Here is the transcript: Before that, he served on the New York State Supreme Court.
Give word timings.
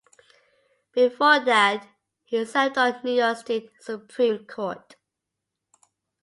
Before 0.93 1.39
that, 1.41 1.87
he 2.23 2.43
served 2.43 2.79
on 2.79 2.91
the 2.93 3.01
New 3.03 3.11
York 3.21 3.37
State 3.37 3.69
Supreme 3.79 4.47
Court. 4.47 4.95